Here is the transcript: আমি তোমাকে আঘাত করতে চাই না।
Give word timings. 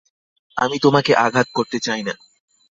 আমি 0.57 0.77
তোমাকে 0.79 1.11
আঘাত 1.15 1.47
করতে 1.53 1.77
চাই 1.79 2.01
না। 2.03 2.13